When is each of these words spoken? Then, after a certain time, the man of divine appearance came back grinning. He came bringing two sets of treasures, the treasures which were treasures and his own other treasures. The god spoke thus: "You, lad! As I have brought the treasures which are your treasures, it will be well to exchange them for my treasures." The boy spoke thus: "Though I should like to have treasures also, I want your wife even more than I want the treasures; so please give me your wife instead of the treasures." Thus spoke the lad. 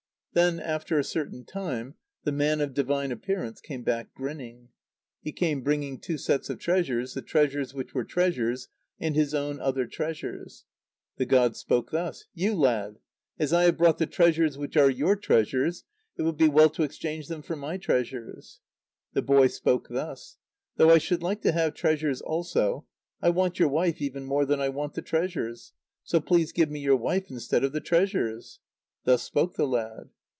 Then, 0.33 0.61
after 0.61 0.97
a 0.97 1.03
certain 1.03 1.43
time, 1.43 1.95
the 2.23 2.31
man 2.31 2.61
of 2.61 2.73
divine 2.73 3.11
appearance 3.11 3.59
came 3.59 3.83
back 3.83 4.13
grinning. 4.13 4.69
He 5.21 5.33
came 5.33 5.61
bringing 5.61 5.99
two 5.99 6.17
sets 6.17 6.49
of 6.49 6.57
treasures, 6.57 7.13
the 7.13 7.21
treasures 7.21 7.73
which 7.73 7.93
were 7.93 8.05
treasures 8.05 8.69
and 8.97 9.13
his 9.13 9.33
own 9.33 9.59
other 9.59 9.85
treasures. 9.85 10.63
The 11.17 11.25
god 11.25 11.57
spoke 11.57 11.91
thus: 11.91 12.27
"You, 12.33 12.55
lad! 12.55 12.99
As 13.39 13.51
I 13.51 13.63
have 13.63 13.75
brought 13.75 13.97
the 13.97 14.07
treasures 14.07 14.57
which 14.57 14.77
are 14.77 14.89
your 14.89 15.17
treasures, 15.17 15.83
it 16.15 16.21
will 16.21 16.31
be 16.31 16.47
well 16.47 16.69
to 16.69 16.83
exchange 16.83 17.27
them 17.27 17.41
for 17.41 17.57
my 17.57 17.75
treasures." 17.75 18.61
The 19.11 19.21
boy 19.21 19.47
spoke 19.47 19.89
thus: 19.89 20.37
"Though 20.77 20.91
I 20.91 20.97
should 20.97 21.21
like 21.21 21.41
to 21.41 21.51
have 21.51 21.73
treasures 21.73 22.21
also, 22.21 22.85
I 23.21 23.27
want 23.31 23.59
your 23.59 23.67
wife 23.67 24.01
even 24.01 24.23
more 24.23 24.45
than 24.45 24.61
I 24.61 24.69
want 24.69 24.93
the 24.93 25.01
treasures; 25.01 25.73
so 26.05 26.21
please 26.21 26.53
give 26.53 26.71
me 26.71 26.79
your 26.79 26.95
wife 26.95 27.29
instead 27.29 27.65
of 27.65 27.73
the 27.73 27.81
treasures." 27.81 28.61
Thus 29.03 29.23
spoke 29.23 29.55
the 29.57 29.67
lad. 29.67 30.07